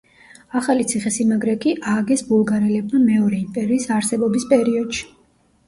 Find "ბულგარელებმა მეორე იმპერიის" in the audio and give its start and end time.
2.31-3.89